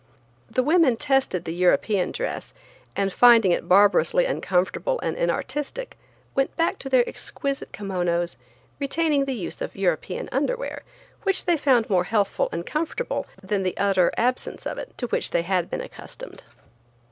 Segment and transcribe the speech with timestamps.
[0.49, 2.55] The women tested the European dress,
[2.95, 5.95] and finding it barbarously uncomfortable and inartistic
[6.33, 8.37] went back to their exquisite kimonos,
[8.79, 10.81] retaining the use of European underwear,
[11.21, 15.29] which they found more healthful and comfortable than the utter absence of it, to which
[15.29, 16.41] they had been accustomed.